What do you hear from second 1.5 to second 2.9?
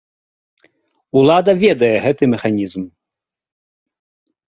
ведае гэты механізм.